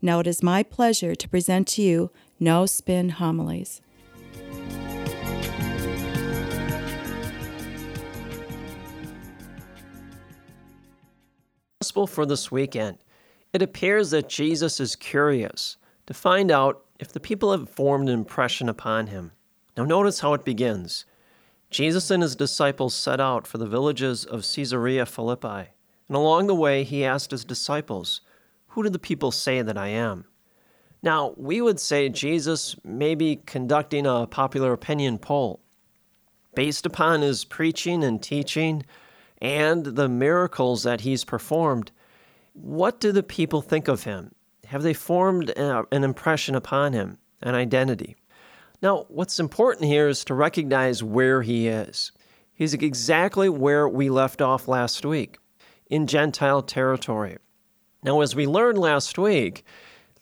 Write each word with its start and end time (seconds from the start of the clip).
Now 0.00 0.20
it 0.20 0.26
is 0.26 0.42
my 0.42 0.62
pleasure 0.62 1.14
to 1.14 1.28
present 1.28 1.68
to 1.68 1.82
you 1.82 2.10
No 2.40 2.66
Spin 2.66 3.10
Homilies. 3.10 3.80
Gospel 11.80 12.06
for 12.06 12.24
this 12.24 12.50
weekend. 12.50 12.98
It 13.52 13.60
appears 13.60 14.12
that 14.12 14.28
Jesus 14.28 14.80
is 14.80 14.96
curious 14.96 15.76
to 16.06 16.14
find 16.14 16.50
out 16.50 16.84
if 16.98 17.12
the 17.12 17.20
people 17.20 17.50
have 17.50 17.68
formed 17.68 18.08
an 18.08 18.14
impression 18.14 18.68
upon 18.68 19.08
him. 19.08 19.32
Now, 19.76 19.84
notice 19.84 20.20
how 20.20 20.34
it 20.34 20.44
begins. 20.44 21.04
Jesus 21.70 22.10
and 22.10 22.22
his 22.22 22.36
disciples 22.36 22.94
set 22.94 23.20
out 23.20 23.46
for 23.46 23.58
the 23.58 23.66
villages 23.66 24.24
of 24.24 24.44
Caesarea 24.44 25.06
Philippi, 25.06 25.70
and 26.08 26.16
along 26.16 26.46
the 26.46 26.54
way 26.54 26.84
he 26.84 27.04
asked 27.04 27.30
his 27.30 27.44
disciples, 27.44 28.20
who 28.72 28.82
do 28.82 28.88
the 28.88 28.98
people 28.98 29.30
say 29.30 29.60
that 29.60 29.76
I 29.76 29.88
am? 29.88 30.24
Now, 31.02 31.34
we 31.36 31.60
would 31.60 31.78
say 31.78 32.08
Jesus 32.08 32.74
may 32.84 33.14
be 33.14 33.36
conducting 33.36 34.06
a 34.06 34.26
popular 34.26 34.72
opinion 34.72 35.18
poll. 35.18 35.60
Based 36.54 36.86
upon 36.86 37.20
his 37.20 37.44
preaching 37.44 38.02
and 38.02 38.22
teaching 38.22 38.84
and 39.42 39.84
the 39.84 40.08
miracles 40.08 40.84
that 40.84 41.02
he's 41.02 41.22
performed, 41.22 41.92
what 42.54 42.98
do 42.98 43.12
the 43.12 43.22
people 43.22 43.60
think 43.60 43.88
of 43.88 44.04
him? 44.04 44.34
Have 44.66 44.82
they 44.82 44.94
formed 44.94 45.50
uh, 45.58 45.82
an 45.92 46.02
impression 46.02 46.54
upon 46.54 46.94
him, 46.94 47.18
an 47.42 47.54
identity? 47.54 48.16
Now, 48.80 49.04
what's 49.08 49.38
important 49.38 49.84
here 49.84 50.08
is 50.08 50.24
to 50.24 50.34
recognize 50.34 51.02
where 51.02 51.42
he 51.42 51.68
is. 51.68 52.10
He's 52.54 52.72
exactly 52.72 53.50
where 53.50 53.86
we 53.86 54.08
left 54.08 54.40
off 54.40 54.66
last 54.66 55.04
week, 55.04 55.38
in 55.90 56.06
Gentile 56.06 56.62
territory. 56.62 57.36
Now, 58.02 58.20
as 58.20 58.34
we 58.34 58.46
learned 58.46 58.78
last 58.78 59.16
week, 59.16 59.64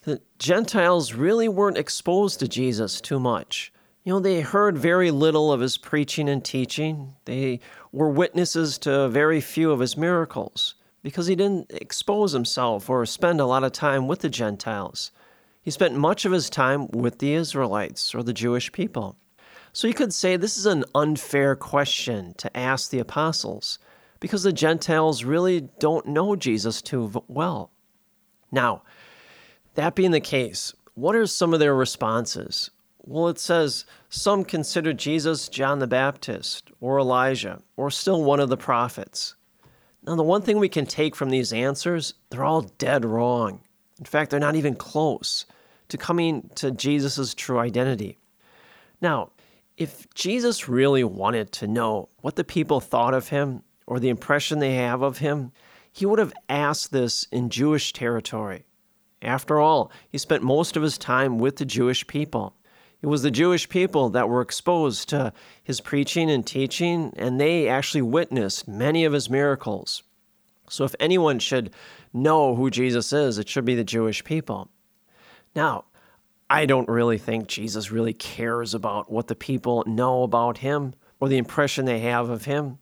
the 0.03 0.21
Gentiles 0.39 1.15
really 1.15 1.49
weren't 1.49 1.79
exposed 1.79 2.41
to 2.41 2.49
Jesus 2.49 3.01
too 3.01 3.19
much. 3.19 3.73
You 4.05 4.13
know, 4.15 4.21
they 4.21 4.41
heard 4.41 4.77
very 4.77 5.11
little 5.11 5.53
of 5.53 5.61
his 5.61 5.79
preaching 5.79 6.29
and 6.29 6.45
teaching. 6.45 7.15
They 7.25 7.61
were 7.93 8.11
witnesses 8.11 8.79
to 8.79 9.09
very 9.09 9.41
few 9.41 9.73
of 9.73 9.81
his 9.81 9.97
miracles 9.97 10.75
because 11.03 11.27
he 11.27 11.35
didn't 11.35 11.71
expose 11.71 12.33
himself 12.33 12.91
or 12.91 13.05
spend 13.07 13.41
a 13.41 13.47
lot 13.47 13.65
of 13.65 13.73
time 13.73 14.09
with 14.09 14.21
the 14.21 14.29
Gentiles. 14.29 15.11
He 15.63 15.71
spent 15.71 15.95
much 15.95 16.25
of 16.25 16.33
his 16.33 16.51
time 16.51 16.89
with 16.89 17.19
the 17.19 17.35
Israelites 17.35 18.15
or 18.15 18.23
the 18.23 18.33
Jewish 18.33 18.73
people. 18.73 19.17
So 19.73 19.87
you 19.87 19.95
could 19.95 20.13
say 20.13 20.37
this 20.37 20.59
is 20.59 20.67
an 20.67 20.85
unfair 20.95 21.55
question 21.55 22.35
to 22.39 22.55
ask 22.57 22.91
the 22.91 22.99
apostles 22.99 23.79
because 24.21 24.43
the 24.43 24.53
Gentiles 24.53 25.25
really 25.25 25.69
don't 25.79 26.07
know 26.07 26.37
Jesus 26.37 26.81
too 26.83 27.11
well. 27.27 27.73
Now, 28.53 28.83
that 29.75 29.95
being 29.95 30.11
the 30.11 30.21
case, 30.21 30.75
what 30.95 31.17
are 31.17 31.27
some 31.27 31.55
of 31.55 31.61
their 31.61 31.75
responses? 31.75 32.71
Well, 33.03 33.29
it 33.29 33.39
says 33.39 33.87
some 34.11 34.45
consider 34.45 34.93
Jesus 34.93 35.49
John 35.49 35.79
the 35.79 35.87
Baptist 35.87 36.71
or 36.81 36.99
Elijah 36.99 37.63
or 37.77 37.91
still 37.91 38.23
one 38.23 38.41
of 38.41 38.51
the 38.51 38.57
prophets. 38.57 39.35
Now, 40.07 40.17
the 40.17 40.23
one 40.23 40.43
thing 40.43 40.59
we 40.59 40.69
can 40.69 40.87
take 40.87 41.17
from 41.17 41.31
these 41.31 41.53
answers, 41.53 42.15
they're 42.31 42.45
all 42.45 42.63
dead 42.63 43.05
wrong. 43.05 43.61
In 43.99 44.05
fact, 44.05 44.31
they're 44.31 44.41
not 44.41 44.57
even 44.57 44.75
close 44.75 45.47
to 45.89 45.99
coming 45.99 46.51
to 46.57 46.71
Jesus' 46.71 47.35
true 47.35 47.59
identity. 47.59 48.19
Now, 49.01 49.31
if 49.77 50.13
Jesus 50.15 50.69
really 50.69 51.05
wanted 51.05 51.53
to 51.53 51.67
know 51.67 52.09
what 52.21 52.37
the 52.37 52.45
people 52.45 52.81
thought 52.81 53.15
of 53.15 53.29
him 53.29 53.63
or 53.91 53.99
the 53.99 54.09
impression 54.09 54.61
they 54.61 54.77
have 54.77 55.03
of 55.03 55.19
him, 55.19 55.51
he 55.91 56.07
would 56.07 56.21
have 56.21 56.33
asked 56.49 56.93
this 56.93 57.27
in 57.33 57.51
Jewish 57.51 57.93
territory. 57.93 58.65
After 59.21 59.59
all, 59.59 59.91
he 60.09 60.17
spent 60.17 60.45
most 60.45 60.77
of 60.77 60.83
his 60.85 60.97
time 60.97 61.39
with 61.39 61.57
the 61.57 61.65
Jewish 61.65 62.07
people. 62.07 62.55
It 63.03 63.09
was 63.09 63.23
the 63.23 63.33
Jewish 63.33 63.69
people 63.69 64.09
that 64.11 64.29
were 64.29 64.43
exposed 64.43 65.09
to 65.09 65.33
his 65.65 65.81
preaching 65.81 66.31
and 66.31 66.47
teaching, 66.47 67.13
and 67.17 67.41
they 67.41 67.69
actually 67.69 68.03
witnessed 68.03 68.69
many 68.69 69.05
of 69.05 69.13
his 69.13 69.29
miracles. 69.29 70.05
So, 70.69 70.85
if 70.85 70.95
anyone 71.01 71.41
should 71.41 71.73
know 72.13 72.55
who 72.55 72.71
Jesus 72.71 73.13
is, 73.13 73.39
it 73.39 73.49
should 73.49 73.65
be 73.65 73.75
the 73.75 73.83
Jewish 73.83 74.23
people. 74.23 74.71
Now, 75.57 75.87
I 76.49 76.65
don't 76.65 76.89
really 76.89 77.19
think 77.19 77.49
Jesus 77.49 77.91
really 77.91 78.15
cares 78.15 78.73
about 78.73 79.11
what 79.11 79.27
the 79.27 79.35
people 79.35 79.83
know 79.85 80.23
about 80.23 80.59
him 80.59 80.95
or 81.19 81.29
the 81.29 81.39
impression 81.39 81.87
they 81.87 82.01
have 82.01 82.29
of 82.29 82.45
him. 82.45 82.79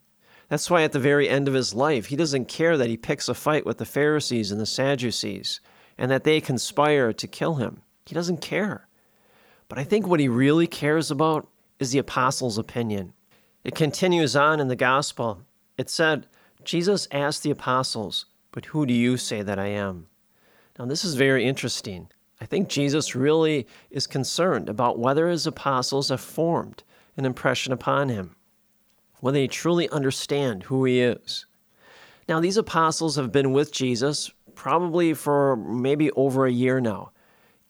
That's 0.48 0.70
why 0.70 0.82
at 0.82 0.92
the 0.92 0.98
very 0.98 1.28
end 1.28 1.46
of 1.46 1.54
his 1.54 1.74
life, 1.74 2.06
he 2.06 2.16
doesn't 2.16 2.48
care 2.48 2.76
that 2.76 2.88
he 2.88 2.96
picks 2.96 3.28
a 3.28 3.34
fight 3.34 3.66
with 3.66 3.78
the 3.78 3.84
Pharisees 3.84 4.50
and 4.50 4.60
the 4.60 4.66
Sadducees 4.66 5.60
and 5.98 6.10
that 6.10 6.24
they 6.24 6.40
conspire 6.40 7.12
to 7.12 7.26
kill 7.26 7.56
him. 7.56 7.82
He 8.06 8.14
doesn't 8.14 8.40
care. 8.40 8.88
But 9.68 9.78
I 9.78 9.84
think 9.84 10.06
what 10.06 10.20
he 10.20 10.28
really 10.28 10.66
cares 10.66 11.10
about 11.10 11.48
is 11.78 11.90
the 11.90 11.98
apostles' 11.98 12.56
opinion. 12.56 13.12
It 13.62 13.74
continues 13.74 14.34
on 14.34 14.60
in 14.60 14.68
the 14.68 14.76
gospel. 14.76 15.42
It 15.76 15.90
said, 15.90 16.26
Jesus 16.64 17.06
asked 17.12 17.42
the 17.42 17.50
apostles, 17.50 18.24
But 18.50 18.66
who 18.66 18.86
do 18.86 18.94
you 18.94 19.18
say 19.18 19.42
that 19.42 19.58
I 19.58 19.66
am? 19.66 20.06
Now, 20.78 20.86
this 20.86 21.04
is 21.04 21.14
very 21.14 21.44
interesting. 21.44 22.08
I 22.40 22.46
think 22.46 22.68
Jesus 22.68 23.14
really 23.14 23.66
is 23.90 24.06
concerned 24.06 24.68
about 24.68 24.98
whether 24.98 25.28
his 25.28 25.46
apostles 25.46 26.08
have 26.08 26.20
formed 26.20 26.84
an 27.16 27.26
impression 27.26 27.72
upon 27.72 28.08
him 28.08 28.36
whether 29.20 29.38
they 29.38 29.48
truly 29.48 29.88
understand 29.90 30.64
who 30.64 30.84
he 30.84 31.00
is. 31.00 31.46
Now, 32.28 32.40
these 32.40 32.56
apostles 32.56 33.16
have 33.16 33.32
been 33.32 33.52
with 33.52 33.72
Jesus 33.72 34.30
probably 34.54 35.14
for 35.14 35.56
maybe 35.56 36.10
over 36.12 36.44
a 36.44 36.52
year 36.52 36.80
now. 36.80 37.10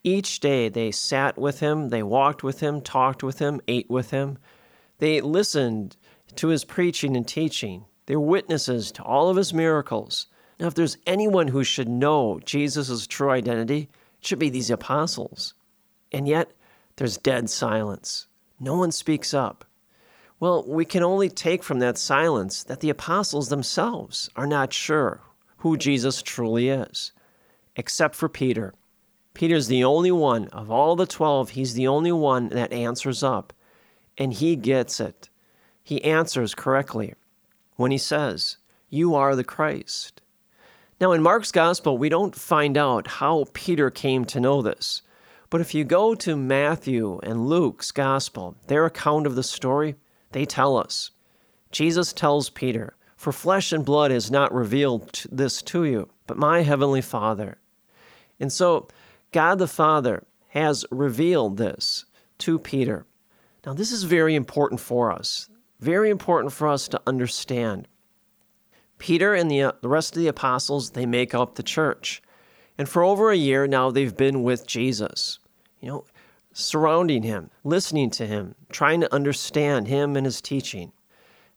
Each 0.03 0.39
day 0.39 0.69
they 0.69 0.91
sat 0.91 1.37
with 1.37 1.59
him, 1.59 1.89
they 1.89 2.03
walked 2.03 2.43
with 2.43 2.61
him, 2.61 2.81
talked 2.81 3.21
with 3.21 3.39
him, 3.39 3.61
ate 3.67 3.89
with 3.89 4.11
him. 4.11 4.37
They 4.97 5.21
listened 5.21 5.97
to 6.35 6.47
his 6.47 6.65
preaching 6.65 7.15
and 7.15 7.27
teaching. 7.27 7.85
They 8.05 8.15
were 8.15 8.21
witnesses 8.21 8.91
to 8.93 9.03
all 9.03 9.29
of 9.29 9.37
his 9.37 9.53
miracles. 9.53 10.27
Now, 10.59 10.67
if 10.67 10.73
there's 10.73 10.97
anyone 11.05 11.47
who 11.47 11.63
should 11.63 11.87
know 11.87 12.39
Jesus' 12.43 13.07
true 13.07 13.29
identity, 13.29 13.89
it 14.19 14.25
should 14.25 14.39
be 14.39 14.49
these 14.49 14.69
apostles. 14.69 15.53
And 16.11 16.27
yet, 16.27 16.51
there's 16.95 17.17
dead 17.17 17.49
silence. 17.49 18.27
No 18.59 18.75
one 18.75 18.91
speaks 18.91 19.33
up. 19.33 19.63
Well, 20.39 20.63
we 20.65 20.85
can 20.85 21.03
only 21.03 21.29
take 21.29 21.63
from 21.63 21.79
that 21.79 21.97
silence 21.97 22.63
that 22.63 22.79
the 22.79 22.89
apostles 22.89 23.49
themselves 23.49 24.29
are 24.37 24.47
not 24.47 24.71
sure 24.71 25.21
who 25.57 25.75
Jesus 25.75 26.21
truly 26.21 26.69
is, 26.69 27.11
except 27.75 28.15
for 28.15 28.29
Peter. 28.29 28.73
Peter's 29.33 29.67
the 29.67 29.83
only 29.83 30.11
one 30.11 30.47
of 30.47 30.71
all 30.71 30.95
the 30.95 31.05
12, 31.05 31.51
he's 31.51 31.73
the 31.73 31.87
only 31.87 32.11
one 32.11 32.49
that 32.49 32.71
answers 32.71 33.21
up, 33.21 33.51
and 34.17 34.33
he 34.33 34.55
gets 34.55 35.01
it. 35.01 35.29
He 35.83 36.03
answers 36.03 36.55
correctly 36.55 37.15
when 37.75 37.91
he 37.91 37.97
says, 37.97 38.57
You 38.89 39.15
are 39.15 39.35
the 39.35 39.43
Christ. 39.43 40.21
Now, 41.01 41.11
in 41.11 41.21
Mark's 41.21 41.51
gospel, 41.51 41.97
we 41.97 42.09
don't 42.09 42.35
find 42.35 42.77
out 42.77 43.07
how 43.07 43.45
Peter 43.53 43.89
came 43.89 44.25
to 44.25 44.39
know 44.39 44.61
this. 44.61 45.01
But 45.49 45.61
if 45.61 45.73
you 45.73 45.83
go 45.83 46.13
to 46.15 46.35
Matthew 46.35 47.19
and 47.23 47.47
Luke's 47.47 47.91
gospel, 47.91 48.55
their 48.67 48.85
account 48.85 49.25
of 49.25 49.35
the 49.35 49.43
story, 49.43 49.95
they 50.31 50.45
tell 50.45 50.77
us. 50.77 51.11
Jesus 51.71 52.13
tells 52.13 52.49
Peter, 52.49 52.95
For 53.15 53.31
flesh 53.31 53.71
and 53.71 53.85
blood 53.85 54.11
has 54.11 54.31
not 54.31 54.53
revealed 54.53 55.23
this 55.31 55.61
to 55.63 55.85
you, 55.85 56.09
but 56.27 56.37
my 56.37 56.61
heavenly 56.61 57.01
Father. 57.01 57.57
And 58.39 58.51
so, 58.51 58.87
God 59.31 59.59
the 59.59 59.67
Father 59.67 60.23
has 60.49 60.85
revealed 60.91 61.57
this 61.57 62.05
to 62.39 62.57
Peter. 62.57 63.05
Now, 63.65 63.73
this 63.73 63.91
is 63.91 64.03
very 64.03 64.35
important 64.35 64.79
for 64.79 65.11
us, 65.11 65.49
very 65.79 66.09
important 66.09 66.53
for 66.53 66.67
us 66.67 66.87
to 66.87 67.01
understand. 67.05 67.87
Peter 68.97 69.33
and 69.33 69.49
the, 69.49 69.63
uh, 69.63 69.71
the 69.81 69.89
rest 69.89 70.15
of 70.15 70.21
the 70.21 70.27
apostles, 70.27 70.91
they 70.91 71.05
make 71.05 71.33
up 71.33 71.55
the 71.55 71.63
church. 71.63 72.21
And 72.77 72.87
for 72.87 73.03
over 73.03 73.31
a 73.31 73.35
year 73.35 73.67
now, 73.67 73.91
they've 73.91 74.15
been 74.15 74.43
with 74.43 74.65
Jesus. 74.65 75.39
You 75.81 75.89
know, 75.89 76.05
surrounding 76.59 77.23
him, 77.23 77.49
listening 77.63 78.09
to 78.11 78.25
him, 78.25 78.55
trying 78.69 79.01
to 79.01 79.13
understand 79.13 79.87
him 79.87 80.15
and 80.15 80.25
his 80.25 80.41
teaching. 80.41 80.91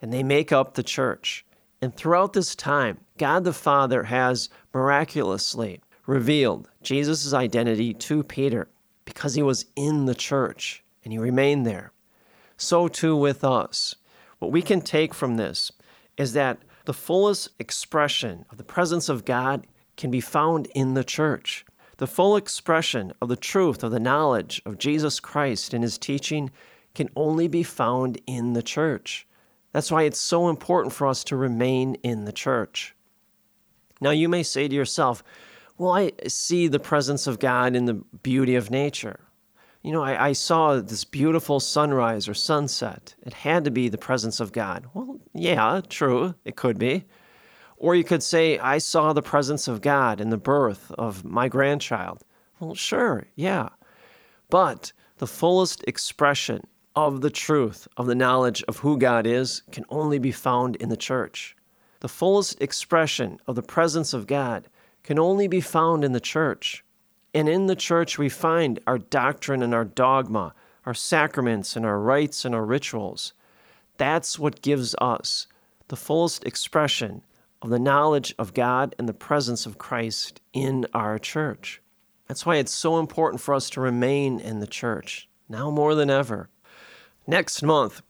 And 0.01 0.13
they 0.13 0.23
make 0.23 0.53
up 0.53 0.75
the 0.75 0.83
church. 0.83 1.45
And 1.81 1.95
throughout 1.95 2.33
this 2.33 2.55
time, 2.55 2.99
God 3.19 3.45
the 3.45 3.53
Father 3.53 4.05
has 4.05 4.49
miraculously 4.73 5.81
revealed 6.07 6.69
Jesus' 6.83 7.33
identity 7.33 7.95
to 7.95 8.23
Peter. 8.23 8.69
because 9.05 9.35
he 9.35 9.43
was 9.43 9.67
in 9.77 10.07
the 10.07 10.15
church 10.15 10.83
and 11.05 11.13
he 11.13 11.19
remained 11.19 11.67
there. 11.67 11.93
So 12.57 12.89
too 12.89 13.17
with 13.17 13.45
us. 13.45 13.95
What 14.39 14.53
we 14.53 14.63
can 14.63 14.81
take 14.81 15.15
from 15.15 15.37
this 15.37 15.73
is 16.17 16.33
that 16.33 16.59
the 16.85 16.95
fullest 16.95 17.51
expression 17.59 18.45
of 18.51 18.59
the 18.59 18.65
presence 18.65 19.09
of 19.09 19.25
God 19.25 19.67
can 19.97 20.11
be 20.11 20.21
found 20.21 20.67
in 20.75 20.95
the 20.95 21.05
church. 21.05 21.65
The 22.03 22.09
full 22.09 22.35
expression 22.35 23.13
of 23.23 23.29
the 23.29 23.37
truth 23.37 23.85
of 23.85 23.93
the 23.93 24.01
knowledge 24.01 24.61
of 24.67 24.77
Jesus 24.77 25.21
Christ 25.21 25.73
and 25.73 25.85
his 25.85 25.99
teaching 25.99 26.51
can 26.97 27.09
only 27.15 27.47
be 27.47 27.63
found 27.63 28.21
in 28.27 28.55
the 28.55 28.63
church. 28.65 29.25
That's 29.71 29.93
why 29.93 30.03
it's 30.03 30.19
so 30.19 30.49
important 30.49 30.93
for 30.95 31.07
us 31.07 31.23
to 31.23 31.37
remain 31.37 31.95
in 32.03 32.25
the 32.25 32.33
church. 32.33 32.97
Now, 34.01 34.11
you 34.11 34.29
may 34.29 34.43
say 34.43 34.67
to 34.67 34.75
yourself, 34.75 35.23
Well, 35.79 35.93
I 35.93 36.11
see 36.27 36.67
the 36.67 36.81
presence 36.81 37.29
of 37.29 37.39
God 37.39 37.77
in 37.77 37.85
the 37.85 38.03
beauty 38.25 38.57
of 38.57 38.69
nature. 38.69 39.21
You 39.85 39.93
know, 39.93 40.03
I, 40.03 40.31
I, 40.31 40.33
saw 40.33 40.81
this 40.81 41.05
beautiful 41.05 41.61
sunrise 41.61 42.27
or 42.27 42.35
sunset. 42.35 43.15
It 43.23 43.33
had 43.33 43.63
to 43.65 43.71
be 43.71 43.89
the 43.89 43.97
presence 43.97 44.41
of 44.41 44.51
God. 44.51 44.87
Well, 44.93 45.21
yeah, 45.35 45.81
true, 45.89 46.35
it 46.45 46.57
could 46.57 46.81
be. 46.81 47.05
Or 47.83 47.97
you 47.97 48.05
could 48.05 48.23
say, 48.23 48.61
I 48.61 48.79
saw 48.79 49.13
the 49.13 49.23
presence 49.23 49.67
of 49.67 49.81
God 49.81 50.21
in 50.21 50.31
the 50.31 50.37
birth 50.37 50.93
of 50.93 51.25
my 51.25 51.49
grandchild. 51.49 52.23
Well, 52.61 52.77
sure, 52.77 53.27
yeah. 53.35 53.71
But 54.51 54.93
the 55.19 55.27
fullest 55.27 55.83
expression 55.89 56.65
of 56.95 57.23
the 57.23 57.31
truth 57.31 57.89
of 57.97 58.07
the 58.07 58.15
knowledge 58.15 58.63
of 58.69 58.79
who 58.79 58.97
God 58.97 59.27
is 59.27 59.63
can 59.73 59.85
only 59.89 60.21
be 60.21 60.31
found 60.31 60.77
in 60.77 60.91
the 60.91 60.97
church. 60.97 61.57
The 61.99 62.09
fullest 62.09 62.63
expression 62.63 63.41
of 63.49 63.57
the 63.57 63.65
presence 63.65 64.15
of 64.15 64.29
God 64.29 64.69
can 65.03 65.19
only 65.19 65.49
be 65.49 65.61
found 65.61 66.05
in 66.05 66.13
the 66.13 66.21
church. 66.21 66.85
And 67.35 67.49
in 67.49 67.67
the 67.67 67.75
church, 67.75 68.17
we 68.17 68.29
find 68.29 68.79
our 68.87 68.99
doctrine 68.99 69.61
and 69.61 69.75
our 69.75 69.85
dogma, 69.85 70.55
our 70.87 70.95
sacraments 70.95 71.75
and 71.75 71.85
our 71.85 71.99
rites 71.99 72.45
and 72.45 72.55
our 72.55 72.65
rituals. 72.65 73.33
That's 73.97 74.39
what 74.39 74.63
gives 74.63 74.95
us 75.01 75.49
the 75.89 75.97
fullest 75.97 76.45
expression 76.45 77.23
of 77.63 77.71
the 77.71 77.79
knowledge 77.79 78.35
of 78.39 78.55
God 78.55 78.95
and 78.99 79.09
the 79.09 79.15
presence 79.15 79.65
of 79.65 79.79
Christ 79.79 80.41
in 80.53 80.87
our 80.93 81.19
church. 81.19 81.81
That's 82.27 82.45
why 82.45 82.57
it's 82.57 82.75
so 82.75 82.99
important 82.99 83.41
for 83.41 83.55
us 83.55 83.71
to 83.71 83.81
remain 83.81 84.41
in 84.41 84.61
the 84.61 84.67
church, 84.67 85.29
now 85.49 85.71
more 85.71 85.95
than 85.95 86.11
ever. 86.11 86.51
Next 87.27 87.63
month, 87.63 88.03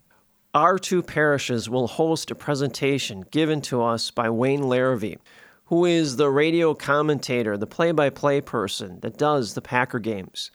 our 0.54 0.78
two 0.78 1.02
parishes 1.02 1.68
will 1.68 1.86
host 1.86 2.30
a 2.30 2.34
presentation 2.34 3.24
given 3.30 3.60
to 3.62 3.82
us 3.82 4.10
by 4.10 4.30
Wayne 4.30 4.62
Larrivee, 4.62 5.18
who 5.66 5.84
is 5.84 6.16
the 6.16 6.30
radio 6.30 6.74
commentator, 6.74 7.56
the 7.56 7.66
play 7.66 7.92
by 7.92 8.10
play 8.10 8.40
person 8.40 9.00
that 9.00 9.18
does 9.18 9.54
the 9.54 9.62
Packer 9.62 9.98
games. 9.98 10.50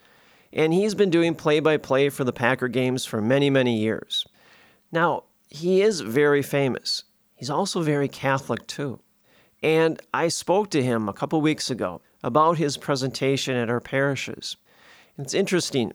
And 0.53 0.73
he's 0.73 0.95
been 0.95 1.09
doing 1.09 1.35
play 1.35 1.59
by 1.59 1.77
play 1.77 2.09
for 2.09 2.23
the 2.23 2.33
Packer 2.33 2.67
games 2.67 3.05
for 3.05 3.21
many, 3.21 3.49
many 3.49 3.77
years. 3.77 4.25
Now, 4.91 5.23
he 5.49 5.81
is 5.81 6.01
very 6.01 6.41
famous. 6.41 7.03
He's 7.37 7.49
also 7.49 7.81
very 7.81 8.09
Catholic, 8.09 8.67
too. 8.67 8.99
And 9.63 10.01
I 10.13 10.27
spoke 10.27 10.69
to 10.71 10.83
him 10.83 11.07
a 11.07 11.13
couple 11.13 11.39
weeks 11.39 11.69
ago 11.71 12.01
about 12.23 12.57
his 12.57 12.77
presentation 12.77 13.55
at 13.55 13.69
our 13.69 13.79
parishes. 13.79 14.57
It's 15.17 15.33
interesting 15.33 15.93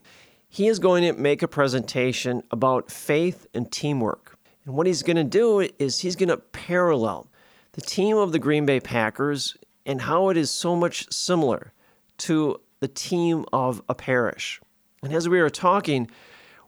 he 0.48 0.68
is 0.68 0.78
going 0.78 1.02
to 1.02 1.14
make 1.14 1.42
a 1.42 1.48
presentation 1.48 2.42
about 2.50 2.90
faith 2.90 3.46
and 3.54 3.70
teamwork. 3.72 4.38
And 4.66 4.74
what 4.74 4.86
he's 4.86 5.02
going 5.02 5.16
to 5.16 5.24
do 5.24 5.66
is 5.78 6.00
he's 6.00 6.14
going 6.16 6.28
to 6.28 6.36
parallel 6.36 7.26
the 7.72 7.80
team 7.80 8.18
of 8.18 8.32
the 8.32 8.38
Green 8.38 8.66
Bay 8.66 8.78
Packers 8.78 9.56
and 9.86 10.02
how 10.02 10.28
it 10.28 10.36
is 10.36 10.50
so 10.50 10.76
much 10.76 11.10
similar 11.10 11.72
to 12.18 12.60
the 12.80 12.88
team 12.88 13.46
of 13.52 13.82
a 13.88 13.94
parish. 13.94 14.60
And 15.02 15.12
as 15.12 15.28
we 15.28 15.40
were 15.40 15.50
talking, 15.50 16.10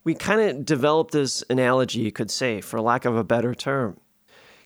we 0.03 0.15
kind 0.15 0.41
of 0.41 0.65
developed 0.65 1.13
this 1.13 1.45
analogy, 1.51 2.01
you 2.01 2.11
could 2.11 2.31
say, 2.31 2.61
for 2.61 2.81
lack 2.81 3.05
of 3.05 3.17
a 3.17 3.25
better 3.25 3.55
term. 3.55 3.99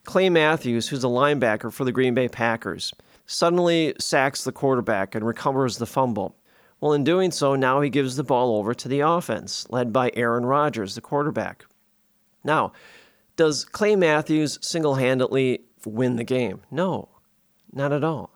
Clay 0.09 0.31
Matthews, 0.31 0.89
who's 0.89 1.05
a 1.05 1.09
linebacker 1.09 1.71
for 1.71 1.85
the 1.85 1.93
Green 1.93 2.15
Bay 2.15 2.29
Packers, 2.29 2.95
suddenly 3.27 3.95
sacks 4.01 4.43
the 4.43 4.53
quarterback 4.53 5.15
and 5.15 5.23
recovers 5.23 5.77
the 5.77 5.85
fumble. 5.85 6.35
Well, 6.81 6.95
in 6.95 7.05
doing 7.05 7.31
so, 7.31 7.55
now 7.57 7.83
he 7.83 7.91
gives 7.91 8.17
the 8.17 8.25
ball 8.25 8.57
over 8.57 8.73
to 8.73 8.89
the 8.89 9.01
offense, 9.01 9.67
led 9.69 9.93
by 9.93 10.11
Aaron 10.15 10.47
Rodgers, 10.47 10.95
the 10.95 11.03
quarterback. 11.03 11.67
Now, 12.43 12.73
does 13.37 13.67
Clay 13.67 13.97
Matthews 13.97 14.59
single 14.63 14.95
handedly 14.95 15.61
win 15.85 16.17
the 16.17 16.25
game? 16.25 16.63
No, 16.71 17.11
not 17.71 17.93
at 17.93 18.03
all. 18.03 18.31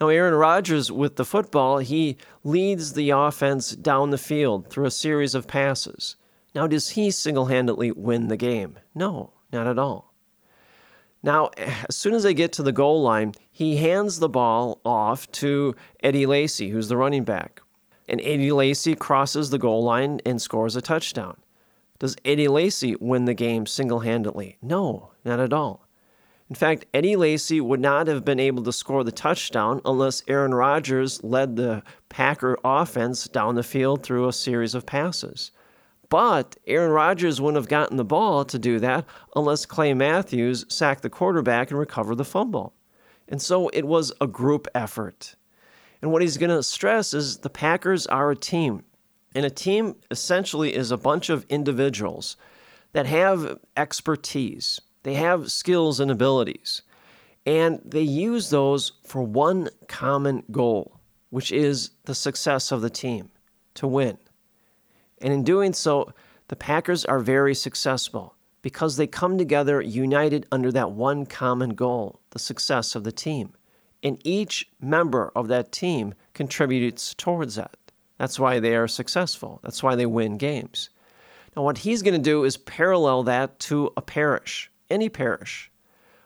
Now, 0.00 0.06
Aaron 0.06 0.34
Rodgers, 0.34 0.92
with 0.92 1.16
the 1.16 1.24
football, 1.24 1.78
he 1.78 2.16
leads 2.44 2.92
the 2.92 3.10
offense 3.10 3.72
down 3.72 4.10
the 4.10 4.18
field 4.18 4.70
through 4.70 4.86
a 4.86 4.92
series 4.92 5.34
of 5.34 5.48
passes. 5.48 6.14
Now, 6.54 6.68
does 6.68 6.90
he 6.90 7.10
single 7.10 7.46
handedly 7.46 7.90
win 7.90 8.28
the 8.28 8.36
game? 8.36 8.78
No, 8.94 9.32
not 9.52 9.66
at 9.66 9.80
all. 9.80 10.11
Now, 11.22 11.50
as 11.88 11.96
soon 11.96 12.14
as 12.14 12.22
they 12.22 12.34
get 12.34 12.52
to 12.54 12.62
the 12.62 12.72
goal 12.72 13.02
line, 13.02 13.34
he 13.50 13.76
hands 13.76 14.18
the 14.18 14.28
ball 14.28 14.80
off 14.84 15.30
to 15.32 15.74
Eddie 16.02 16.26
Lacy, 16.26 16.70
who's 16.70 16.88
the 16.88 16.96
running 16.96 17.24
back. 17.24 17.60
And 18.08 18.20
Eddie 18.20 18.52
Lacy 18.52 18.94
crosses 18.94 19.50
the 19.50 19.58
goal 19.58 19.84
line 19.84 20.20
and 20.26 20.42
scores 20.42 20.76
a 20.76 20.82
touchdown. 20.82 21.36
Does 21.98 22.16
Eddie 22.24 22.48
Lacy 22.48 22.96
win 23.00 23.26
the 23.26 23.34
game 23.34 23.64
single 23.64 24.00
handedly? 24.00 24.58
No, 24.60 25.12
not 25.24 25.38
at 25.38 25.52
all. 25.52 25.86
In 26.50 26.56
fact, 26.56 26.84
Eddie 26.92 27.16
Lacy 27.16 27.60
would 27.60 27.80
not 27.80 28.08
have 28.08 28.24
been 28.24 28.40
able 28.40 28.62
to 28.64 28.72
score 28.72 29.04
the 29.04 29.12
touchdown 29.12 29.80
unless 29.84 30.24
Aaron 30.28 30.52
Rodgers 30.52 31.22
led 31.22 31.56
the 31.56 31.82
Packer 32.08 32.58
offense 32.64 33.26
down 33.28 33.54
the 33.54 33.62
field 33.62 34.02
through 34.02 34.28
a 34.28 34.32
series 34.32 34.74
of 34.74 34.84
passes. 34.84 35.52
But 36.12 36.58
Aaron 36.66 36.90
Rodgers 36.90 37.40
wouldn't 37.40 37.56
have 37.56 37.70
gotten 37.70 37.96
the 37.96 38.04
ball 38.04 38.44
to 38.44 38.58
do 38.58 38.78
that 38.80 39.06
unless 39.34 39.64
Clay 39.64 39.94
Matthews 39.94 40.66
sacked 40.68 41.00
the 41.00 41.08
quarterback 41.08 41.70
and 41.70 41.80
recovered 41.80 42.16
the 42.16 42.24
fumble. 42.26 42.74
And 43.28 43.40
so 43.40 43.68
it 43.68 43.86
was 43.86 44.12
a 44.20 44.26
group 44.26 44.68
effort. 44.74 45.36
And 46.02 46.12
what 46.12 46.20
he's 46.20 46.36
going 46.36 46.50
to 46.50 46.62
stress 46.62 47.14
is 47.14 47.38
the 47.38 47.48
Packers 47.48 48.06
are 48.08 48.30
a 48.30 48.36
team. 48.36 48.84
And 49.34 49.46
a 49.46 49.50
team 49.50 49.96
essentially 50.10 50.74
is 50.74 50.90
a 50.90 50.98
bunch 50.98 51.30
of 51.30 51.46
individuals 51.48 52.36
that 52.92 53.06
have 53.06 53.58
expertise, 53.78 54.82
they 55.04 55.14
have 55.14 55.50
skills 55.50 55.98
and 55.98 56.10
abilities, 56.10 56.82
and 57.46 57.80
they 57.86 58.02
use 58.02 58.50
those 58.50 58.92
for 59.06 59.22
one 59.22 59.70
common 59.88 60.42
goal, 60.50 61.00
which 61.30 61.50
is 61.50 61.92
the 62.04 62.14
success 62.14 62.70
of 62.70 62.82
the 62.82 62.90
team 62.90 63.30
to 63.76 63.86
win. 63.86 64.18
And 65.22 65.32
in 65.32 65.44
doing 65.44 65.72
so, 65.72 66.12
the 66.48 66.56
Packers 66.56 67.04
are 67.04 67.20
very 67.20 67.54
successful 67.54 68.34
because 68.60 68.96
they 68.96 69.06
come 69.06 69.38
together 69.38 69.80
united 69.80 70.46
under 70.52 70.70
that 70.72 70.92
one 70.92 71.24
common 71.26 71.70
goal 71.70 72.20
the 72.30 72.38
success 72.38 72.94
of 72.94 73.04
the 73.04 73.12
team. 73.12 73.54
And 74.02 74.18
each 74.24 74.68
member 74.80 75.30
of 75.36 75.48
that 75.48 75.70
team 75.70 76.14
contributes 76.34 77.14
towards 77.14 77.54
that. 77.54 77.76
That's 78.18 78.38
why 78.38 78.58
they 78.58 78.74
are 78.74 78.88
successful. 78.88 79.60
That's 79.62 79.82
why 79.82 79.94
they 79.94 80.06
win 80.06 80.38
games. 80.38 80.90
Now, 81.56 81.62
what 81.62 81.78
he's 81.78 82.02
going 82.02 82.14
to 82.14 82.20
do 82.20 82.44
is 82.44 82.56
parallel 82.56 83.24
that 83.24 83.58
to 83.60 83.92
a 83.96 84.02
parish, 84.02 84.70
any 84.90 85.08
parish. 85.08 85.70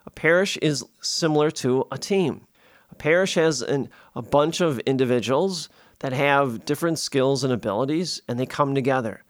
A 0.07 0.11
parish 0.11 0.57
is 0.59 0.85
similar 1.01 1.51
to 1.53 1.85
a 1.91 1.99
team. 1.99 2.47
A 2.91 2.95
parish 2.95 3.35
has 3.35 3.61
an, 3.63 3.89
a 4.15 4.23
bunch 4.23 4.61
of 4.61 4.79
individuals 4.81 5.69
that 6.01 6.13
have 6.13 6.65
different 6.65 6.99
skills 6.99 7.45
and 7.45 7.53
abilities, 7.53 8.21
and 8.29 8.39
they 8.39 8.47
come 8.47 8.75
together, 8.75 9.23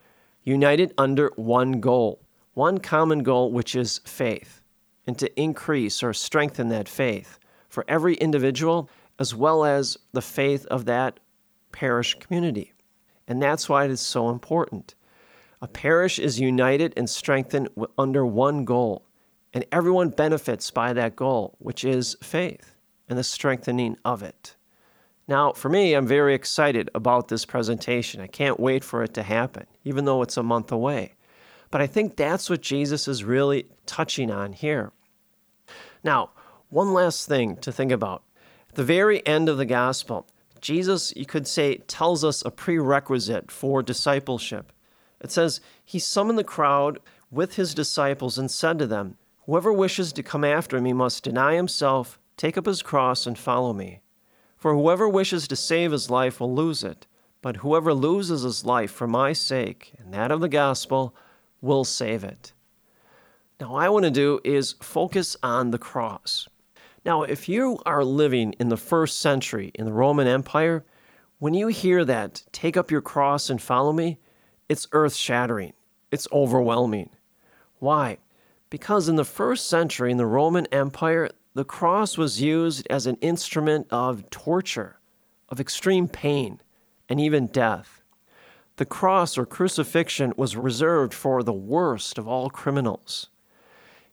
united 0.42 0.92
under 0.99 1.32
one 1.37 1.80
goal, 1.80 2.20
one 2.54 2.78
common 2.78 3.23
goal, 3.23 3.52
which 3.52 3.76
is 3.76 3.99
faith, 4.04 4.62
and 5.06 5.18
to 5.18 5.40
increase 5.40 6.02
or 6.02 6.12
strengthen 6.12 6.68
that 6.68 6.88
faith 6.88 7.38
for 7.68 7.85
every 7.87 8.14
individual 8.14 8.90
as 9.18 9.35
well 9.35 9.64
as 9.64 9.96
the 10.12 10.23
faith 10.23 10.66
of 10.66 10.85
that 10.87 11.20
parish 11.73 12.14
community. 12.18 12.73
And 13.28 13.42
that's 13.42 13.68
why 13.68 13.85
it 13.85 13.90
is 13.90 14.00
so 14.00 14.30
important. 14.30 14.94
A 15.62 15.68
parish 15.68 16.18
is 16.18 16.40
united 16.40 16.92
and 16.96 17.08
strengthened 17.08 17.68
under 17.96 18.26
one 18.26 18.64
goal, 18.64 19.06
and 19.54 19.64
everyone 19.73 20.11
benefits 20.11 20.70
by 20.70 20.92
that 20.92 21.16
goal, 21.16 21.56
which 21.58 21.85
is 21.85 22.16
faith 22.23 22.76
and 23.08 23.18
the 23.18 23.25
strengthening 23.25 23.96
of 24.04 24.23
it. 24.23 24.56
Now, 25.28 25.52
for 25.52 25.68
me, 25.68 25.95
I'm 25.95 26.06
very 26.06 26.35
excited 26.35 26.88
about 26.95 27.28
this 27.28 27.45
presentation. 27.45 28.21
I 28.21 28.28
can't 28.28 28.61
wait 28.61 28.85
for 28.85 29.02
it 29.02 29.14
to 29.14 29.25
happen, 29.25 29.66
even 29.85 30.04
though 30.04 30.23
it's 30.23 30.37
a 30.37 30.42
month 30.42 30.71
away. 30.71 31.14
But 31.71 31.80
I 31.80 31.88
think 31.88 32.16
that's 32.16 32.49
what 32.49 32.62
Jesus 32.62 33.09
is 33.09 33.25
really 33.25 33.66
touching 33.87 34.30
on 34.30 34.52
here. 34.52 34.92
Now, 36.04 36.30
one 36.68 36.92
last 36.92 37.26
thing 37.26 37.56
to 37.56 37.73
think 37.73 37.90
about. 37.90 38.23
At 38.68 38.76
the 38.76 38.85
very 38.85 39.26
end 39.26 39.49
of 39.49 39.59
the 39.59 39.66
gospel, 39.66 40.26
Jesus, 40.61 41.12
you 41.16 41.26
could 41.26 41.49
say, 41.49 41.78
tells 41.88 42.25
us 42.25 42.45
a 42.45 42.50
prerequisite 42.50 43.50
for 43.50 43.83
discipleship. 43.83 44.73
It 45.21 45.33
says, 45.33 45.61
He 45.85 45.99
summoned 45.99 46.38
the 46.38 46.45
crowd 46.45 47.00
with 47.30 47.56
his 47.56 47.75
disciples 47.75 48.38
and 48.38 48.50
said 48.50 48.78
to 48.78 48.87
them, 48.87 49.16
Whoever 49.47 49.73
wishes 49.73 50.12
to 50.12 50.23
come 50.23 50.45
after 50.45 50.80
me 50.80 50.92
must 50.92 51.25
deny 51.25 51.54
himself, 51.54 52.18
take 52.37 52.56
up 52.56 52.66
his 52.66 52.83
cross, 52.83 53.26
and 53.26 53.38
follow 53.38 53.73
me. 53.73 54.00
For 54.66 54.75
whoever 54.75 55.08
wishes 55.08 55.46
to 55.46 55.54
save 55.54 55.92
his 55.92 56.11
life 56.11 56.40
will 56.40 56.52
lose 56.52 56.82
it, 56.82 57.06
but 57.40 57.58
whoever 57.58 57.94
loses 57.94 58.42
his 58.42 58.64
life 58.64 58.90
for 58.90 59.06
my 59.06 59.32
sake 59.32 59.92
and 59.96 60.12
that 60.12 60.32
of 60.32 60.40
the 60.40 60.49
gospel 60.49 61.14
will 61.61 61.85
save 61.85 62.25
it. 62.25 62.52
Now, 63.61 63.75
what 63.75 63.85
I 63.85 63.88
want 63.90 64.06
to 64.06 64.11
do 64.11 64.40
is 64.42 64.75
focus 64.82 65.37
on 65.40 65.70
the 65.70 65.78
cross. 65.78 66.49
Now, 67.04 67.23
if 67.23 67.49
you 67.49 67.78
are 67.87 68.02
living 68.02 68.54
in 68.58 68.68
the 68.68 68.76
first 68.76 69.20
century 69.20 69.70
in 69.76 69.85
the 69.85 69.92
Roman 69.92 70.26
Empire, 70.26 70.85
when 71.38 71.54
you 71.54 71.68
hear 71.68 72.04
that, 72.04 72.42
take 72.50 72.76
up 72.76 72.90
your 72.90 73.02
cross 73.02 73.49
and 73.49 73.62
follow 73.62 73.92
me, 73.92 74.18
it's 74.68 74.88
earth 74.90 75.14
shattering. 75.14 75.75
It's 76.11 76.26
overwhelming. 76.32 77.11
Why? 77.78 78.18
Because 78.68 79.08
in 79.08 79.14
the 79.14 79.25
first 79.25 79.68
century 79.68 80.11
in 80.11 80.16
the 80.16 80.26
Roman 80.26 80.66
Empire, 80.73 81.30
the 81.57 81.65
cross 81.65 82.19
was 82.19 82.43
used 82.43 82.87
as 82.91 83.07
an 83.07 83.17
instrument 83.23 83.87
of 83.91 84.29
torture, 84.29 85.01
of 85.49 85.59
extreme 85.59 86.07
pain, 86.07 86.61
and 87.09 87.19
even 87.19 87.47
death. 87.47 88.03
The 88.77 88.85
cross 88.85 89.39
or 89.39 89.47
crucifixion 89.47 90.35
was 90.37 90.55
reserved 90.55 91.15
for 91.15 91.43
the 91.43 91.55
worst 91.55 92.19
of 92.19 92.29
all 92.29 92.51
criminals. 92.51 93.31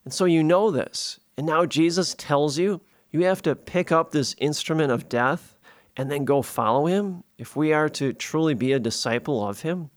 And 0.05 0.13
so 0.13 0.23
you 0.23 0.41
know 0.41 0.71
this. 0.71 1.19
And 1.37 1.45
now 1.45 1.65
Jesus 1.65 2.15
tells 2.17 2.57
you 2.57 2.79
you 3.11 3.25
have 3.25 3.41
to 3.41 3.57
pick 3.57 3.91
up 3.91 4.11
this 4.11 4.37
instrument 4.37 4.93
of 4.93 5.09
death 5.09 5.57
and 5.97 6.09
then 6.09 6.23
go 6.23 6.43
follow 6.43 6.85
him 6.85 7.25
if 7.37 7.57
we 7.57 7.73
are 7.73 7.89
to 7.89 8.13
truly 8.13 8.53
be 8.53 8.71
a 8.71 8.79
disciple 8.79 9.45
of 9.45 9.63
him. 9.63 9.89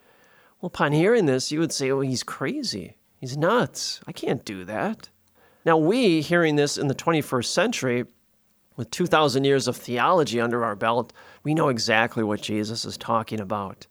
Well, 0.61 0.67
upon 0.67 0.91
hearing 0.91 1.27
this, 1.27 1.53
you 1.53 1.61
would 1.61 1.73
say, 1.73 1.93
well, 1.93 2.01
he's 2.01 2.25
crazy. 2.25 2.97
He's 3.21 3.37
nuts. 3.37 4.01
I 4.05 4.11
can't 4.11 4.45
do 4.45 4.65
that. 4.65 5.11
Now, 5.67 5.77
we, 5.77 6.21
hearing 6.21 6.55
this 6.55 6.79
in 6.79 6.87
the 6.87 6.95
21st 6.95 7.47
century, 7.47 8.05
with 8.77 8.89
2,000 8.93 9.43
years 9.43 9.67
of 9.67 9.77
theology 9.77 10.41
under 10.41 10.65
our 10.65 10.77
belt, 10.77 11.13
we 11.43 11.55
know 11.55 11.69
exactly 11.69 12.23
what 12.23 12.41
Jesus 12.41 12.85
is 12.85 12.97
talking 12.97 13.41
about. 13.41 13.89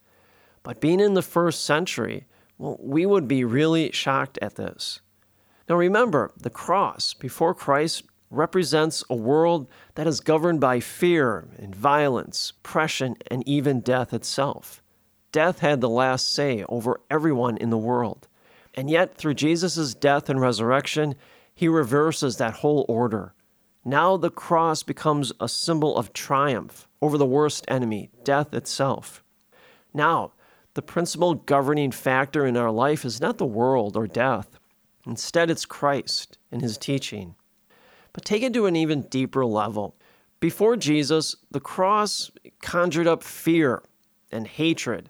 But 0.63 0.79
being 0.79 1.01
in 1.01 1.15
the 1.15 1.21
first 1.21 1.65
century, 1.65 2.27
well, 2.57 2.77
we 2.79 3.05
would 3.05 3.27
be 3.27 3.43
really 3.43 3.91
shocked 3.91 4.39
at 4.41 4.55
this. 4.55 5.01
Now 5.67 5.75
remember, 5.75 6.31
the 6.37 6.49
cross 6.49 7.13
before 7.13 7.53
Christ 7.53 8.03
represents 8.31 9.03
a 9.09 9.15
world 9.15 9.67
that 9.95 10.07
is 10.07 10.21
governed 10.21 10.61
by 10.61 10.79
fear 10.79 11.49
and 11.57 11.75
violence, 11.75 12.53
oppression, 12.59 13.17
and 13.29 13.45
even 13.45 13.81
death 13.81 14.13
itself. 14.13 14.81
Death 15.33 15.59
had 15.59 15.81
the 15.81 15.89
last 15.89 16.31
say 16.31 16.63
over 16.69 17.01
everyone 17.11 17.57
in 17.57 17.69
the 17.69 17.77
world. 17.77 18.29
And 18.73 18.89
yet, 18.89 19.15
through 19.15 19.33
Jesus' 19.33 19.93
death 19.93 20.29
and 20.29 20.39
resurrection, 20.39 21.15
he 21.55 21.67
reverses 21.69 22.37
that 22.37 22.55
whole 22.55 22.85
order. 22.89 23.33
Now 23.85 24.17
the 24.17 24.29
cross 24.29 24.83
becomes 24.83 25.31
a 25.39 25.47
symbol 25.47 25.95
of 25.95 26.11
triumph 26.11 26.87
over 27.01 27.17
the 27.17 27.25
worst 27.25 27.63
enemy, 27.67 28.09
death 28.23 28.53
itself. 28.53 29.23
Now, 29.93 30.33
the 30.73 30.81
principal 30.81 31.35
governing 31.35 31.91
factor 31.91 32.45
in 32.45 32.57
our 32.57 32.71
life 32.71 33.05
is 33.05 33.21
not 33.21 33.37
the 33.37 33.45
world 33.45 33.95
or 33.95 34.07
death. 34.07 34.59
Instead, 35.07 35.49
it's 35.49 35.65
Christ 35.65 36.37
and 36.51 36.61
his 36.61 36.77
teaching. 36.77 37.35
But 38.11 38.25
take 38.25 38.43
it 38.43 38.53
to 38.53 38.65
an 38.65 38.75
even 38.75 39.03
deeper 39.03 39.45
level. 39.45 39.95
Before 40.41 40.75
Jesus, 40.75 41.35
the 41.51 41.61
cross 41.61 42.31
conjured 42.61 43.07
up 43.07 43.23
fear 43.23 43.83
and 44.31 44.47
hatred. 44.47 45.09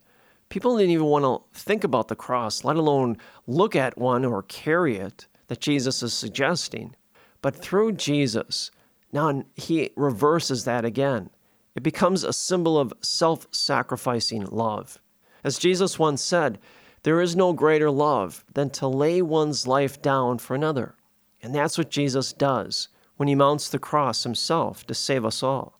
People 0.49 0.77
didn't 0.77 0.91
even 0.91 1.07
want 1.07 1.23
to 1.25 1.59
think 1.59 1.83
about 1.83 2.09
the 2.09 2.15
cross, 2.15 2.63
let 2.63 2.75
alone 2.75 3.17
look 3.47 3.75
at 3.75 3.97
one 3.97 4.23
or 4.23 4.43
carry 4.43 4.97
it 4.97 5.27
that 5.47 5.61
Jesus 5.61 6.01
is 6.03 6.13
suggesting. 6.13 6.95
But 7.41 7.55
through 7.55 7.93
Jesus, 7.93 8.71
now 9.11 9.43
he 9.55 9.91
reverses 9.95 10.65
that 10.65 10.85
again. 10.85 11.29
It 11.75 11.83
becomes 11.83 12.23
a 12.23 12.33
symbol 12.33 12.77
of 12.77 12.93
self 13.01 13.47
sacrificing 13.51 14.45
love. 14.45 14.99
As 15.43 15.59
Jesus 15.59 15.99
once 15.99 16.23
said, 16.23 16.57
there 17.03 17.21
is 17.21 17.35
no 17.35 17.53
greater 17.53 17.91
love 17.91 18.43
than 18.53 18.71
to 18.71 18.87
lay 18.87 19.21
one's 19.21 19.67
life 19.67 20.01
down 20.01 20.39
for 20.39 20.55
another. 20.55 20.95
And 21.43 21.53
that's 21.53 21.77
what 21.77 21.91
Jesus 21.91 22.33
does 22.33 22.87
when 23.17 23.27
he 23.27 23.35
mounts 23.35 23.69
the 23.69 23.77
cross 23.77 24.23
himself 24.23 24.87
to 24.87 24.93
save 24.93 25.23
us 25.23 25.43
all. 25.43 25.79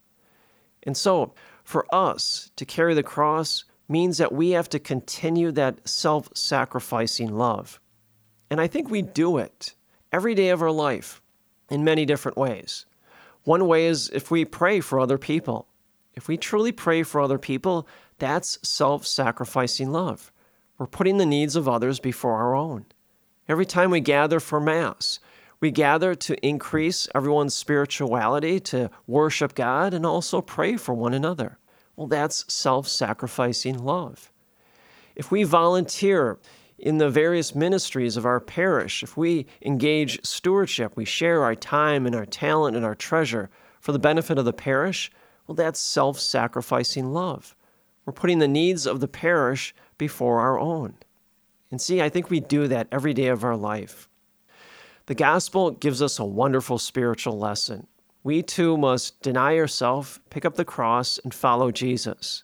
And 0.84 0.96
so, 0.96 1.34
for 1.64 1.88
us 1.94 2.52
to 2.58 2.66
carry 2.66 2.94
the 2.94 3.02
cross 3.02 3.66
means 3.88 4.20
that 4.20 4.32
we 4.32 4.52
have 4.52 4.70
to 4.70 4.80
continue 4.80 5.52
that 5.52 5.88
self 5.88 6.30
sacrificing 6.36 7.36
love. 7.36 7.80
And 8.50 8.62
I 8.62 8.68
think 8.68 8.90
we 8.90 9.02
do 9.02 9.38
it 9.38 9.74
every 10.12 10.36
day 10.36 10.50
of 10.50 10.62
our 10.62 10.72
life 10.72 11.22
in 11.70 11.84
many 11.84 12.06
different 12.06 12.38
ways. 12.38 12.86
One 13.44 13.68
way 13.68 13.86
is 13.86 14.10
if 14.14 14.32
we 14.32 14.46
pray 14.46 14.80
for 14.80 15.00
other 15.00 15.18
people. 15.18 15.68
If 16.14 16.28
we 16.28 16.38
truly 16.38 16.72
pray 16.72 17.04
for 17.04 17.22
other 17.22 17.38
people, 17.38 17.88
that's 18.18 18.58
self 18.68 19.06
sacrificing 19.06 19.92
love. 19.92 20.32
We're 20.78 20.88
putting 20.88 21.18
the 21.18 21.26
needs 21.26 21.56
of 21.56 21.68
others 21.68 22.00
before 22.00 22.36
our 22.36 22.56
own. 22.56 22.86
Every 23.48 23.66
time 23.66 23.92
we 23.92 24.00
gather 24.00 24.40
for 24.40 24.60
Mass, 24.60 25.20
we 25.60 25.72
gather 25.72 26.16
to 26.16 26.46
increase 26.46 27.08
everyone's 27.16 27.54
spirituality, 27.54 28.60
to 28.62 28.90
worship 29.08 29.56
God, 29.56 29.94
and 29.94 30.06
also 30.06 30.42
pray 30.42 30.78
for 30.78 30.94
one 30.94 31.14
another. 31.14 31.58
Well, 31.96 32.08
that's 32.08 32.52
self 32.54 32.88
sacrificing 32.88 33.84
love. 33.84 34.32
If 35.16 35.32
we 35.32 35.44
volunteer 35.44 36.40
in 36.78 36.98
the 36.98 37.10
various 37.10 37.56
ministries 37.56 38.18
of 38.18 38.26
our 38.26 38.40
parish, 38.40 39.02
if 39.04 39.16
we 39.16 39.46
engage 39.62 40.24
stewardship, 40.26 40.94
we 40.96 41.06
share 41.06 41.44
our 41.44 41.56
time 41.56 42.06
and 42.06 42.16
our 42.16 42.26
talent 42.26 42.76
and 42.76 42.86
our 42.86 42.96
treasure 42.96 43.50
for 43.80 43.92
the 43.92 44.00
benefit 44.00 44.38
of 44.38 44.46
the 44.46 44.54
parish, 44.54 45.12
well, 45.48 45.56
that's 45.56 45.80
self 45.80 46.20
sacrificing 46.20 47.14
love. 47.14 47.56
We're 48.06 48.14
putting 48.14 48.40
the 48.40 48.48
needs 48.48 48.86
of 48.86 49.00
the 49.00 49.08
parish 49.08 49.74
before 49.98 50.40
our 50.40 50.60
own. 50.60 50.96
And 51.72 51.82
see, 51.82 52.02
I 52.02 52.10
think 52.10 52.30
we 52.30 52.40
do 52.40 52.68
that 52.68 52.88
every 52.92 53.14
day 53.14 53.28
of 53.28 53.44
our 53.44 53.56
life. 53.56 54.10
The 55.08 55.16
gospel 55.16 55.72
gives 55.72 56.02
us 56.02 56.18
a 56.18 56.26
wonderful 56.26 56.80
spiritual 56.80 57.38
lesson. 57.38 57.88
We 58.24 58.42
too 58.42 58.76
must 58.76 59.22
deny 59.22 59.58
ourselves, 59.58 60.20
pick 60.32 60.46
up 60.46 60.56
the 60.56 60.66
cross, 60.66 61.20
and 61.20 61.34
follow 61.34 61.72
Jesus. 61.72 62.44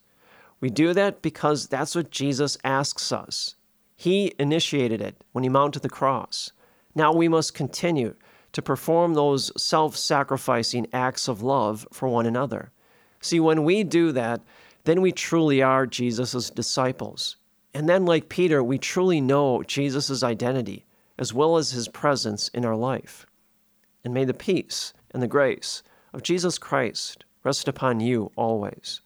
We 0.59 0.69
do 0.69 0.93
that 0.93 1.23
because 1.23 1.67
that's 1.67 1.95
what 1.95 2.11
Jesus 2.11 2.55
asks 2.63 3.11
us. 3.11 3.55
He 4.01 4.34
initiated 4.39 5.00
it 5.00 5.24
when 5.31 5.43
he 5.43 5.50
mounted 5.50 5.84
the 5.84 5.88
cross. 5.88 6.51
Now 6.96 7.13
we 7.13 7.27
must 7.27 7.53
continue 7.53 8.15
to 8.51 8.62
perform 8.63 9.13
those 9.13 9.51
self 9.62 9.96
sacrificing 9.96 10.88
acts 10.91 11.27
of 11.27 11.43
love 11.43 11.88
for 11.93 12.10
one 12.10 12.25
another. 12.25 12.72
See, 13.20 13.39
when 13.39 13.63
we 13.63 13.84
do 13.84 14.12
that, 14.13 14.41
then 14.86 15.01
we 15.01 15.12
truly 15.12 15.62
are 15.62 15.86
Jesus' 15.86 16.50
disciples. 16.50 17.38
And 17.75 17.88
then, 17.88 18.08
like 18.08 18.27
Peter, 18.27 18.63
we 18.63 18.79
truly 18.79 19.22
know 19.22 19.62
Jesus' 19.62 20.24
identity 20.24 20.88
as 21.20 21.31
well 21.31 21.58
as 21.58 21.70
his 21.70 21.88
presence 21.88 22.48
in 22.55 22.65
our 22.65 22.75
life. 22.75 23.27
And 24.03 24.15
may 24.15 24.25
the 24.25 24.34
peace 24.34 24.93
and 25.12 25.22
the 25.22 25.27
grace 25.27 25.84
of 26.12 26.24
Jesus 26.24 26.58
Christ 26.58 27.24
rest 27.43 27.67
upon 27.67 28.00
you 28.00 28.31
always. 28.36 29.01